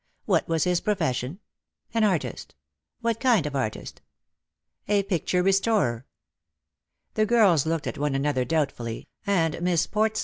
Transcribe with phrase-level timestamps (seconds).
[0.25, 1.37] What was his pro fession?
[1.93, 2.55] An artist.
[3.01, 4.01] What kind of artist
[4.87, 6.07] P A picture restorer.
[7.13, 10.19] The girls looked at one another doubtfully, and Miss Port ISO Lost for Love.